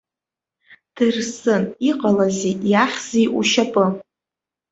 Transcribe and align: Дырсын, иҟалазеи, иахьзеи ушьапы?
Дырсын, 0.95 1.63
иҟалазеи, 1.89 2.55
иахьзеи 2.71 3.27
ушьапы? 3.37 3.85